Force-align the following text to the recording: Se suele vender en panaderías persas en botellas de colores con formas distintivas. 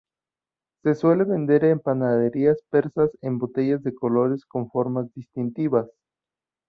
Se 0.81 0.95
suele 0.95 1.25
vender 1.25 1.63
en 1.65 1.79
panaderías 1.79 2.57
persas 2.71 3.11
en 3.21 3.37
botellas 3.37 3.83
de 3.83 3.93
colores 3.93 4.47
con 4.47 4.67
formas 4.71 5.13
distintivas. 5.13 5.91